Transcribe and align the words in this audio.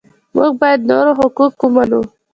موږ 0.35 0.51
باید 0.61 0.79
د 0.83 0.87
نورو 0.89 1.11
حقوق 1.19 1.53
ومنو. 1.63 2.01